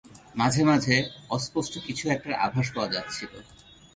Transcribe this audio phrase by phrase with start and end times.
[0.35, 0.95] মাঝে মাঝে,
[1.29, 3.37] অস্পষ্ট কিছু একটার আভাস পাওয়া যাচ্ছিলো।